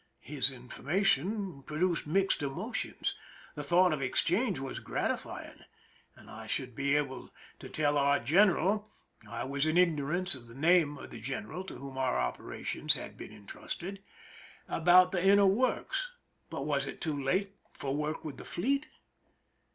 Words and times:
His 0.23 0.49
information 0.49 1.61
produced 1.61 2.07
mixed 2.07 2.41
emotions. 2.41 3.13
The 3.53 3.61
thought 3.63 3.93
of 3.93 4.01
ex 4.01 4.23
change 4.23 4.57
was 4.57 4.79
gratifying, 4.79 5.63
and 6.15 6.27
I 6.27 6.47
should 6.47 6.73
be 6.73 6.95
a,ble 6.95 7.29
to 7.59 7.69
tell 7.69 7.99
our 7.99 8.17
general 8.19 8.89
(I 9.29 9.43
was 9.43 9.67
in 9.67 9.77
ignorance 9.77 10.33
of 10.33 10.47
the 10.47 10.55
name 10.55 10.97
of 10.97 11.11
the 11.11 11.21
general 11.21 11.63
to 11.65 11.75
whom 11.75 11.99
our 11.99 12.17
operations 12.19 12.95
had 12.95 13.15
been 13.15 13.31
intrusted) 13.31 13.97
288 13.97 13.99
PEISON 13.99 14.55
LIFE 14.57 14.67
THE 14.67 14.75
SIE^E 14.75 14.81
about 14.81 15.11
the 15.11 15.23
inner 15.23 15.45
works; 15.45 16.11
but 16.49 16.65
was 16.65 16.87
it 16.87 16.99
too 16.99 17.21
late 17.21 17.55
for 17.73 17.95
work 17.95 18.25
with 18.25 18.37
the 18.37 18.43
fleet 18.45 18.87